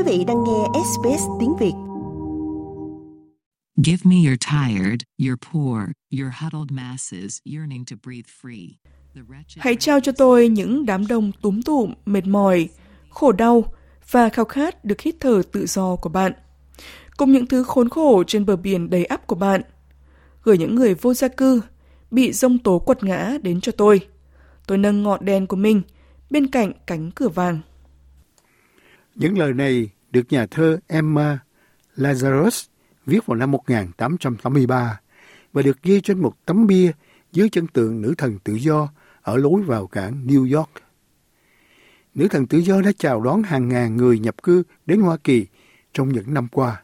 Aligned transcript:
Quý 0.00 0.18
vị 0.18 0.24
đang 0.24 0.44
nghe 0.44 0.80
SBS 0.84 1.22
tiếng 1.40 1.56
Việt. 1.56 1.72
Give 3.84 3.98
me 4.04 4.16
your 4.26 4.38
tired, 4.50 5.00
your 5.18 5.38
poor, 5.52 5.78
your 6.20 6.32
huddled 6.40 6.70
masses 6.70 7.38
yearning 7.54 7.84
to 7.90 7.96
breathe 8.04 8.28
free. 8.42 8.68
Hãy 9.58 9.76
trao 9.76 10.00
cho 10.00 10.12
tôi 10.12 10.48
những 10.48 10.86
đám 10.86 11.06
đông 11.06 11.32
túm 11.42 11.62
tụm, 11.62 11.92
mệt 12.06 12.26
mỏi, 12.26 12.68
khổ 13.10 13.32
đau 13.32 13.64
và 14.10 14.28
khao 14.28 14.44
khát 14.44 14.84
được 14.84 15.00
hít 15.00 15.16
thở 15.20 15.42
tự 15.52 15.66
do 15.66 15.96
của 15.96 16.08
bạn. 16.08 16.32
Cùng 17.16 17.32
những 17.32 17.46
thứ 17.46 17.64
khốn 17.64 17.88
khổ 17.88 18.24
trên 18.26 18.46
bờ 18.46 18.56
biển 18.56 18.90
đầy 18.90 19.04
ắp 19.04 19.26
của 19.26 19.36
bạn. 19.36 19.62
Gửi 20.42 20.58
những 20.58 20.74
người 20.74 20.94
vô 20.94 21.14
gia 21.14 21.28
cư, 21.28 21.60
bị 22.10 22.32
rông 22.32 22.58
tố 22.58 22.78
quật 22.78 23.04
ngã 23.04 23.32
đến 23.42 23.60
cho 23.60 23.72
tôi. 23.72 24.00
Tôi 24.66 24.78
nâng 24.78 25.02
ngọn 25.02 25.24
đèn 25.24 25.46
của 25.46 25.56
mình 25.56 25.82
bên 26.30 26.46
cạnh 26.46 26.72
cánh 26.86 27.10
cửa 27.10 27.28
vàng. 27.28 27.60
Những 29.20 29.38
lời 29.38 29.54
này 29.54 29.90
được 30.10 30.32
nhà 30.32 30.46
thơ 30.46 30.78
Emma 30.86 31.38
Lazarus 31.96 32.66
viết 33.06 33.26
vào 33.26 33.36
năm 33.36 33.50
1883 33.50 35.00
và 35.52 35.62
được 35.62 35.82
ghi 35.82 36.00
trên 36.00 36.18
một 36.18 36.32
tấm 36.44 36.66
bia 36.66 36.92
dưới 37.32 37.48
chân 37.48 37.66
tượng 37.66 38.02
nữ 38.02 38.14
thần 38.18 38.38
tự 38.44 38.54
do 38.54 38.88
ở 39.22 39.36
lối 39.36 39.62
vào 39.62 39.86
cảng 39.86 40.26
New 40.26 40.56
York. 40.56 40.70
Nữ 42.14 42.28
thần 42.30 42.46
tự 42.46 42.58
do 42.58 42.80
đã 42.80 42.92
chào 42.98 43.20
đón 43.20 43.42
hàng 43.42 43.68
ngàn 43.68 43.96
người 43.96 44.18
nhập 44.18 44.42
cư 44.42 44.62
đến 44.86 45.00
Hoa 45.00 45.16
Kỳ 45.16 45.46
trong 45.92 46.12
những 46.12 46.34
năm 46.34 46.48
qua. 46.48 46.82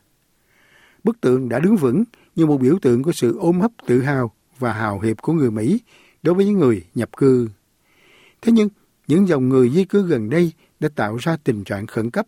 Bức 1.04 1.20
tượng 1.20 1.48
đã 1.48 1.58
đứng 1.58 1.76
vững 1.76 2.04
như 2.36 2.46
một 2.46 2.60
biểu 2.60 2.78
tượng 2.82 3.02
của 3.02 3.12
sự 3.12 3.38
ôm 3.38 3.60
hấp 3.60 3.72
tự 3.86 4.02
hào 4.02 4.32
và 4.58 4.72
hào 4.72 5.00
hiệp 5.00 5.22
của 5.22 5.32
người 5.32 5.50
Mỹ 5.50 5.80
đối 6.22 6.34
với 6.34 6.46
những 6.46 6.58
người 6.58 6.84
nhập 6.94 7.16
cư. 7.16 7.48
Thế 8.42 8.52
nhưng, 8.52 8.68
những 9.06 9.28
dòng 9.28 9.48
người 9.48 9.70
di 9.70 9.84
cư 9.84 10.06
gần 10.06 10.30
đây 10.30 10.52
đã 10.80 10.88
tạo 10.94 11.16
ra 11.16 11.36
tình 11.44 11.64
trạng 11.64 11.86
khẩn 11.86 12.10
cấp. 12.10 12.26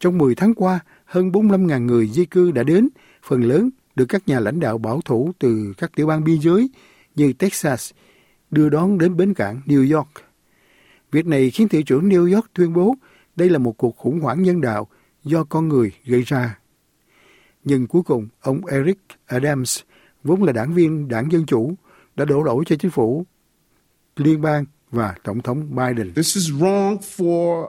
Trong 0.00 0.18
10 0.18 0.34
tháng 0.34 0.54
qua, 0.54 0.80
hơn 1.04 1.30
45.000 1.30 1.84
người 1.84 2.06
di 2.06 2.24
cư 2.24 2.50
đã 2.50 2.62
đến, 2.62 2.88
phần 3.22 3.42
lớn 3.42 3.70
được 3.96 4.06
các 4.08 4.28
nhà 4.28 4.40
lãnh 4.40 4.60
đạo 4.60 4.78
bảo 4.78 5.00
thủ 5.04 5.32
từ 5.38 5.74
các 5.78 5.92
tiểu 5.96 6.06
bang 6.06 6.24
biên 6.24 6.40
giới 6.40 6.70
như 7.14 7.32
Texas 7.32 7.92
đưa 8.50 8.68
đón 8.68 8.98
đến 8.98 9.16
bến 9.16 9.34
cảng 9.34 9.60
New 9.66 9.96
York. 9.96 10.08
Việc 11.12 11.26
này 11.26 11.50
khiến 11.50 11.68
thị 11.68 11.82
trưởng 11.82 12.08
New 12.08 12.34
York 12.34 12.46
tuyên 12.54 12.72
bố 12.72 12.94
đây 13.36 13.50
là 13.50 13.58
một 13.58 13.76
cuộc 13.76 13.96
khủng 13.96 14.20
hoảng 14.20 14.42
nhân 14.42 14.60
đạo 14.60 14.88
do 15.24 15.44
con 15.44 15.68
người 15.68 15.92
gây 16.04 16.22
ra. 16.22 16.58
Nhưng 17.64 17.86
cuối 17.86 18.02
cùng, 18.02 18.28
ông 18.40 18.66
Eric 18.66 18.98
Adams, 19.26 19.80
vốn 20.24 20.42
là 20.42 20.52
đảng 20.52 20.74
viên 20.74 21.08
đảng 21.08 21.32
Dân 21.32 21.46
Chủ, 21.46 21.74
đã 22.16 22.24
đổ 22.24 22.42
lỗi 22.42 22.64
cho 22.66 22.76
chính 22.76 22.90
phủ 22.90 23.24
liên 24.16 24.42
bang 24.42 24.64
và 24.90 25.14
Tổng 25.22 25.42
thống 25.42 25.76
Biden. 25.76 26.14
This 26.14 26.36
is 26.36 26.50
wrong 26.50 26.98
for 27.16 27.68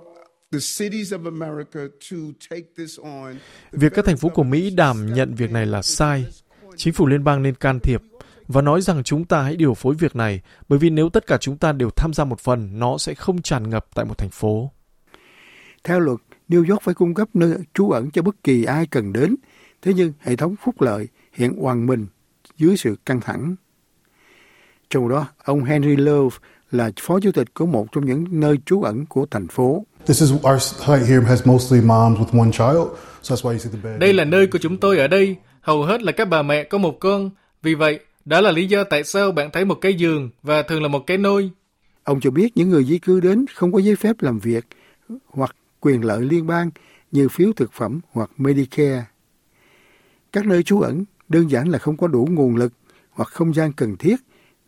Việc 3.72 3.94
các 3.94 4.06
thành 4.06 4.18
phố 4.18 4.30
của 4.30 4.44
Mỹ 4.44 4.70
đảm 4.70 5.14
nhận 5.14 5.36
việc 5.36 5.52
này 5.52 5.66
là 5.66 5.82
sai. 5.82 6.26
Chính 6.76 6.94
phủ 6.94 7.08
liên 7.08 7.24
bang 7.24 7.44
nên 7.44 7.56
can 7.56 7.80
thiệp 7.80 8.02
và 8.48 8.62
nói 8.62 8.82
rằng 8.82 9.04
chúng 9.04 9.26
ta 9.26 9.42
hãy 9.42 9.56
điều 9.56 9.74
phối 9.74 9.96
việc 9.96 10.16
này, 10.16 10.42
bởi 10.70 10.80
vì 10.80 10.90
nếu 10.90 11.10
tất 11.10 11.28
cả 11.28 11.38
chúng 11.38 11.58
ta 11.58 11.72
đều 11.72 11.90
tham 11.90 12.14
gia 12.14 12.24
một 12.24 12.40
phần, 12.40 12.80
nó 12.80 12.98
sẽ 12.98 13.14
không 13.14 13.42
tràn 13.42 13.70
ngập 13.70 13.86
tại 13.96 14.06
một 14.06 14.18
thành 14.18 14.30
phố. 14.30 14.72
Theo 15.84 16.00
luật, 16.00 16.18
New 16.50 16.70
York 16.70 16.82
phải 16.82 16.94
cung 16.94 17.14
cấp 17.14 17.30
nơi 17.34 17.56
trú 17.74 17.90
ẩn 17.90 18.12
cho 18.12 18.22
bất 18.22 18.44
kỳ 18.44 18.64
ai 18.64 18.86
cần 18.86 19.14
đến, 19.14 19.36
thế 19.82 19.94
nhưng 19.94 20.14
hệ 20.20 20.36
thống 20.36 20.56
phúc 20.64 20.82
lợi 20.82 21.08
hiện 21.34 21.54
oằn 21.58 21.86
mình 21.86 22.08
dưới 22.58 22.78
sự 22.78 22.96
căng 23.06 23.22
thẳng. 23.22 23.56
Trong 24.90 25.10
đó, 25.10 25.28
ông 25.44 25.64
Henry 25.64 25.96
Love 25.96 26.38
là 26.72 26.92
phó 27.02 27.20
chủ 27.20 27.32
tịch 27.32 27.54
của 27.54 27.66
một 27.66 27.88
trong 27.92 28.06
những 28.06 28.26
nơi 28.30 28.58
trú 28.66 28.82
ẩn 28.82 29.06
của 29.06 29.26
thành 29.32 29.48
phố. 29.48 29.86
Đây 34.00 34.14
là 34.14 34.26
nơi 34.26 34.48
của 34.48 34.60
chúng 34.62 34.78
tôi 34.78 34.98
ở 34.98 35.08
đây, 35.08 35.36
hầu 35.62 35.84
hết 35.84 36.02
là 36.02 36.12
các 36.12 36.30
bà 36.30 36.42
mẹ 36.42 36.64
có 36.64 36.78
một 36.78 37.00
con, 37.00 37.30
vì 37.62 37.76
vậy 37.76 38.00
đó 38.26 38.42
là 38.42 38.52
lý 38.52 38.68
do 38.68 38.84
tại 38.84 39.04
sao 39.04 39.32
bạn 39.32 39.50
thấy 39.54 39.66
một 39.66 39.76
cái 39.76 39.94
giường 39.94 40.30
và 40.44 40.62
thường 40.62 40.82
là 40.82 40.88
một 40.88 41.04
cái 41.08 41.18
nôi. 41.18 41.52
Ông 42.04 42.20
cho 42.20 42.32
biết 42.32 42.58
những 42.58 42.70
người 42.70 42.84
di 42.84 43.00
cư 43.00 43.20
đến 43.20 43.46
không 43.56 43.72
có 43.72 43.80
giấy 43.80 43.96
phép 43.96 44.16
làm 44.20 44.40
việc 44.40 44.66
hoặc 45.28 45.56
quyền 45.80 46.06
lợi 46.06 46.22
liên 46.22 46.48
bang 46.48 46.70
như 47.12 47.30
phiếu 47.30 47.52
thực 47.56 47.74
phẩm 47.74 48.00
hoặc 48.12 48.30
Medicare. 48.38 49.06
Các 50.32 50.46
nơi 50.46 50.64
trú 50.64 50.80
ẩn 50.80 51.06
đơn 51.30 51.52
giản 51.52 51.70
là 51.70 51.78
không 51.78 51.98
có 51.98 52.08
đủ 52.08 52.28
nguồn 52.32 52.56
lực 52.56 52.74
hoặc 53.12 53.30
không 53.30 53.54
gian 53.54 53.74
cần 53.74 53.98
thiết 53.98 54.16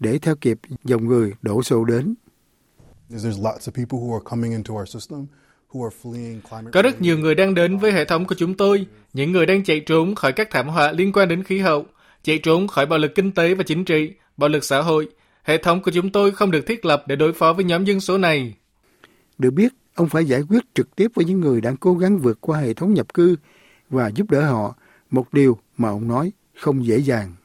để 0.03 0.19
theo 0.19 0.35
kịp 0.35 0.59
dòng 0.83 1.07
người 1.07 1.33
đổ 1.41 1.63
xô 1.63 1.85
đến. 1.85 2.15
Có 6.71 6.81
rất 6.81 7.01
nhiều 7.01 7.17
người 7.17 7.35
đang 7.35 7.53
đến 7.55 7.77
với 7.77 7.91
hệ 7.91 8.05
thống 8.05 8.25
của 8.25 8.35
chúng 8.35 8.53
tôi, 8.57 8.87
những 9.13 9.31
người 9.31 9.45
đang 9.45 9.63
chạy 9.63 9.79
trốn 9.79 10.15
khỏi 10.15 10.33
các 10.33 10.47
thảm 10.51 10.67
họa 10.67 10.91
liên 10.91 11.11
quan 11.11 11.27
đến 11.27 11.43
khí 11.43 11.59
hậu, 11.59 11.85
chạy 12.23 12.37
trốn 12.37 12.67
khỏi 12.67 12.85
bạo 12.85 12.99
lực 12.99 13.15
kinh 13.15 13.31
tế 13.31 13.53
và 13.53 13.63
chính 13.63 13.85
trị, 13.85 14.11
bạo 14.37 14.49
lực 14.49 14.63
xã 14.63 14.81
hội. 14.81 15.09
Hệ 15.43 15.57
thống 15.57 15.81
của 15.81 15.91
chúng 15.91 16.11
tôi 16.11 16.31
không 16.31 16.51
được 16.51 16.67
thiết 16.67 16.85
lập 16.85 17.03
để 17.07 17.15
đối 17.15 17.33
phó 17.33 17.53
với 17.53 17.65
nhóm 17.65 17.85
dân 17.85 17.99
số 17.99 18.17
này. 18.17 18.55
Được 19.37 19.51
biết, 19.51 19.73
ông 19.95 20.09
phải 20.09 20.25
giải 20.25 20.41
quyết 20.49 20.63
trực 20.73 20.95
tiếp 20.95 21.11
với 21.15 21.25
những 21.25 21.39
người 21.39 21.61
đang 21.61 21.77
cố 21.77 21.93
gắng 21.93 22.17
vượt 22.17 22.37
qua 22.41 22.59
hệ 22.59 22.73
thống 22.73 22.93
nhập 22.93 23.13
cư 23.13 23.35
và 23.89 24.07
giúp 24.15 24.31
đỡ 24.31 24.41
họ, 24.41 24.75
một 25.11 25.33
điều 25.33 25.57
mà 25.77 25.89
ông 25.89 26.07
nói 26.07 26.31
không 26.59 26.85
dễ 26.85 26.97
dàng. 26.97 27.35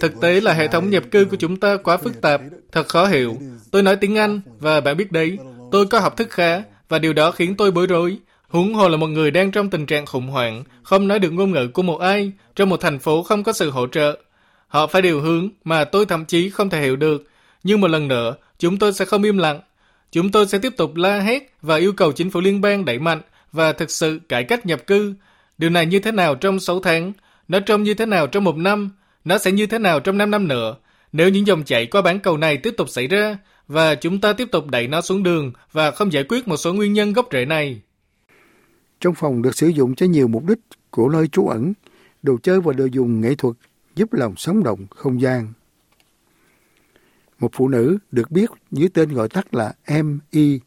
Thực 0.00 0.20
tế 0.20 0.40
là 0.40 0.52
hệ 0.52 0.68
thống 0.68 0.90
nhập 0.90 1.04
cư 1.10 1.24
của 1.24 1.36
chúng 1.36 1.60
ta 1.60 1.76
quá 1.76 1.96
phức 1.96 2.20
tạp, 2.20 2.40
thật 2.72 2.88
khó 2.88 3.06
hiểu. 3.06 3.36
Tôi 3.70 3.82
nói 3.82 3.96
tiếng 3.96 4.18
Anh 4.18 4.40
và 4.58 4.80
bạn 4.80 4.96
biết 4.96 5.12
đấy, 5.12 5.38
tôi 5.72 5.86
có 5.86 6.00
học 6.00 6.16
thức 6.16 6.30
khá 6.30 6.62
và 6.88 6.98
điều 6.98 7.12
đó 7.12 7.30
khiến 7.30 7.56
tôi 7.56 7.70
bối 7.70 7.86
rối. 7.86 8.18
Huống 8.48 8.74
hồ 8.74 8.88
là 8.88 8.96
một 8.96 9.06
người 9.06 9.30
đang 9.30 9.50
trong 9.50 9.70
tình 9.70 9.86
trạng 9.86 10.06
khủng 10.06 10.28
hoảng, 10.28 10.64
không 10.82 11.08
nói 11.08 11.18
được 11.18 11.30
ngôn 11.30 11.50
ngữ 11.50 11.68
của 11.68 11.82
một 11.82 11.96
ai, 11.96 12.32
trong 12.56 12.68
một 12.68 12.80
thành 12.80 12.98
phố 12.98 13.22
không 13.22 13.44
có 13.44 13.52
sự 13.52 13.70
hỗ 13.70 13.86
trợ. 13.86 14.18
Họ 14.66 14.86
phải 14.86 15.02
điều 15.02 15.20
hướng 15.20 15.48
mà 15.64 15.84
tôi 15.84 16.06
thậm 16.06 16.24
chí 16.24 16.50
không 16.50 16.70
thể 16.70 16.80
hiểu 16.80 16.96
được. 16.96 17.24
Nhưng 17.62 17.80
một 17.80 17.88
lần 17.88 18.08
nữa, 18.08 18.36
chúng 18.58 18.78
tôi 18.78 18.92
sẽ 18.92 19.04
không 19.04 19.22
im 19.22 19.38
lặng. 19.38 19.60
Chúng 20.12 20.30
tôi 20.30 20.46
sẽ 20.46 20.58
tiếp 20.58 20.72
tục 20.76 20.96
la 20.96 21.20
hét 21.20 21.54
và 21.62 21.76
yêu 21.76 21.92
cầu 21.92 22.12
chính 22.12 22.30
phủ 22.30 22.40
liên 22.40 22.60
bang 22.60 22.84
đẩy 22.84 22.98
mạnh 22.98 23.20
và 23.54 23.72
thực 23.72 23.90
sự 23.90 24.20
cải 24.28 24.44
cách 24.44 24.66
nhập 24.66 24.86
cư. 24.86 25.14
Điều 25.58 25.70
này 25.70 25.86
như 25.86 25.98
thế 25.98 26.12
nào 26.12 26.34
trong 26.34 26.60
6 26.60 26.80
tháng? 26.80 27.12
Nó 27.48 27.60
trông 27.60 27.82
như 27.82 27.94
thế 27.94 28.06
nào 28.06 28.26
trong 28.26 28.44
một 28.44 28.56
năm? 28.56 28.90
Nó 29.24 29.38
sẽ 29.38 29.52
như 29.52 29.66
thế 29.66 29.78
nào 29.78 30.00
trong 30.00 30.18
5 30.18 30.30
năm 30.30 30.48
nữa? 30.48 30.76
Nếu 31.12 31.28
những 31.28 31.46
dòng 31.46 31.64
chảy 31.64 31.86
qua 31.86 32.02
bán 32.02 32.20
cầu 32.20 32.36
này 32.36 32.56
tiếp 32.56 32.74
tục 32.76 32.88
xảy 32.88 33.06
ra 33.06 33.38
và 33.68 33.94
chúng 33.94 34.20
ta 34.20 34.32
tiếp 34.32 34.48
tục 34.52 34.66
đẩy 34.66 34.88
nó 34.88 35.00
xuống 35.00 35.22
đường 35.22 35.52
và 35.72 35.90
không 35.90 36.12
giải 36.12 36.24
quyết 36.28 36.48
một 36.48 36.56
số 36.56 36.72
nguyên 36.74 36.92
nhân 36.92 37.12
gốc 37.12 37.28
rễ 37.32 37.44
này. 37.44 37.80
Trong 39.00 39.14
phòng 39.14 39.42
được 39.42 39.56
sử 39.56 39.66
dụng 39.68 39.94
cho 39.94 40.06
nhiều 40.06 40.28
mục 40.28 40.44
đích 40.44 40.58
của 40.90 41.08
nơi 41.08 41.28
trú 41.28 41.48
ẩn, 41.48 41.72
đồ 42.22 42.36
chơi 42.42 42.60
và 42.60 42.72
đồ 42.72 42.84
dùng 42.84 43.20
nghệ 43.20 43.34
thuật 43.34 43.56
giúp 43.94 44.12
lòng 44.12 44.34
sống 44.36 44.62
động 44.62 44.86
không 44.90 45.20
gian. 45.20 45.52
Một 47.38 47.50
phụ 47.52 47.68
nữ 47.68 47.98
được 48.10 48.30
biết 48.30 48.50
dưới 48.70 48.88
tên 48.88 49.12
gọi 49.12 49.28
tắt 49.28 49.54
là 49.54 49.72
M.I. 50.02 50.60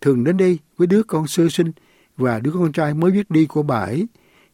thường 0.00 0.24
đến 0.24 0.36
đây 0.36 0.58
với 0.76 0.86
đứa 0.86 1.02
con 1.02 1.26
sơ 1.26 1.48
sinh 1.48 1.72
và 2.16 2.40
đứa 2.40 2.50
con 2.54 2.72
trai 2.72 2.94
mới 2.94 3.10
biết 3.10 3.30
đi 3.30 3.46
của 3.46 3.62
bà 3.62 3.80
ấy, 3.80 4.06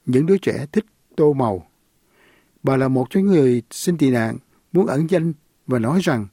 những 0.06 0.26
đứa 0.26 0.38
trẻ 0.38 0.66
thích 0.72 0.86
tô 1.16 1.32
màu. 1.32 1.66
Bà 2.62 2.76
là 2.76 2.88
một 2.88 3.10
trong 3.10 3.26
người 3.26 3.62
xin 3.70 3.98
tị 3.98 4.10
nạn, 4.10 4.36
muốn 4.72 4.86
ẩn 4.86 5.06
danh 5.10 5.32
và 5.66 5.78
nói 5.78 6.00
rằng 6.02 6.26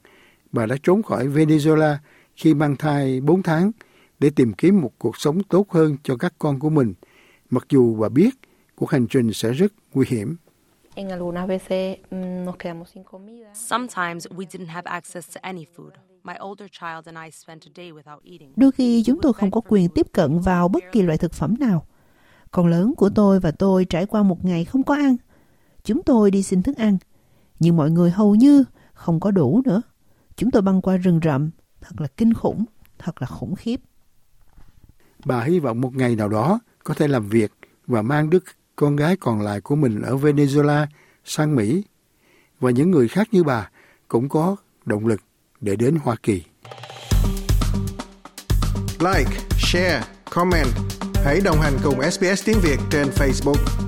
bà 0.52 0.66
đã 0.66 0.76
trốn 0.82 1.02
khỏi 1.02 1.28
Venezuela 1.28 1.96
khi 2.36 2.54
mang 2.54 2.76
thai 2.76 3.20
4 3.20 3.42
tháng 3.42 3.70
để 4.18 4.30
tìm 4.30 4.52
kiếm 4.52 4.80
một 4.80 4.92
cuộc 4.98 5.16
sống 5.16 5.42
tốt 5.42 5.70
hơn 5.70 5.96
cho 6.02 6.16
các 6.16 6.34
con 6.38 6.58
của 6.58 6.70
mình, 6.70 6.94
mặc 7.50 7.66
dù 7.68 7.94
bà 7.94 8.08
biết 8.08 8.30
cuộc 8.74 8.90
hành 8.90 9.06
trình 9.06 9.32
sẽ 9.32 9.52
rất 9.52 9.72
nguy 9.94 10.06
hiểm. 10.08 10.36
Sometimes 13.54 14.26
we 14.26 14.44
didn't 14.44 14.66
have 14.66 14.90
access 14.90 15.36
to 15.36 15.40
any 15.42 15.66
food. 15.76 16.07
Đôi 18.56 18.72
khi 18.72 19.02
chúng 19.06 19.20
tôi 19.22 19.32
không 19.32 19.50
có 19.50 19.60
quyền 19.68 19.88
tiếp 19.88 20.06
cận 20.12 20.40
vào 20.40 20.68
bất 20.68 20.84
kỳ 20.92 21.02
loại 21.02 21.18
thực 21.18 21.32
phẩm 21.32 21.54
nào. 21.60 21.86
Con 22.50 22.66
lớn 22.66 22.94
của 22.96 23.10
tôi 23.14 23.40
và 23.40 23.50
tôi 23.50 23.84
trải 23.84 24.06
qua 24.06 24.22
một 24.22 24.44
ngày 24.44 24.64
không 24.64 24.82
có 24.82 24.94
ăn. 24.94 25.16
Chúng 25.84 26.02
tôi 26.02 26.30
đi 26.30 26.42
xin 26.42 26.62
thức 26.62 26.76
ăn, 26.76 26.98
nhưng 27.58 27.76
mọi 27.76 27.90
người 27.90 28.10
hầu 28.10 28.34
như 28.34 28.64
không 28.92 29.20
có 29.20 29.30
đủ 29.30 29.62
nữa. 29.64 29.82
Chúng 30.36 30.50
tôi 30.50 30.62
băng 30.62 30.80
qua 30.82 30.96
rừng 30.96 31.20
rậm, 31.24 31.50
thật 31.80 32.00
là 32.00 32.06
kinh 32.16 32.34
khủng, 32.34 32.64
thật 32.98 33.22
là 33.22 33.26
khủng 33.26 33.54
khiếp. 33.54 33.80
Bà 35.24 35.44
hy 35.44 35.58
vọng 35.58 35.80
một 35.80 35.96
ngày 35.96 36.16
nào 36.16 36.28
đó 36.28 36.60
có 36.84 36.94
thể 36.94 37.08
làm 37.08 37.28
việc 37.28 37.52
và 37.86 38.02
mang 38.02 38.30
đứa 38.30 38.38
con 38.76 38.96
gái 38.96 39.16
còn 39.16 39.40
lại 39.40 39.60
của 39.60 39.76
mình 39.76 40.02
ở 40.02 40.16
Venezuela 40.16 40.86
sang 41.24 41.56
Mỹ. 41.56 41.82
Và 42.60 42.70
những 42.70 42.90
người 42.90 43.08
khác 43.08 43.28
như 43.32 43.44
bà 43.44 43.70
cũng 44.08 44.28
có 44.28 44.56
động 44.84 45.06
lực 45.06 45.20
để 45.60 45.76
đến 45.76 45.98
Hoa 46.02 46.16
Kỳ. 46.22 46.42
Like, 49.00 49.30
share, 49.58 50.02
comment. 50.30 50.68
Hãy 51.24 51.40
đồng 51.44 51.60
hành 51.60 51.78
cùng 51.84 52.10
SBS 52.10 52.44
tiếng 52.44 52.60
Việt 52.62 52.78
trên 52.90 53.06
Facebook. 53.08 53.87